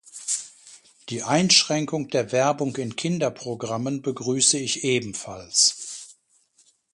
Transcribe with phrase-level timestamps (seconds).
[1.09, 6.17] Die Einschränkung der Werbung in Kinderprogrammen begrüße ich ebenfalls.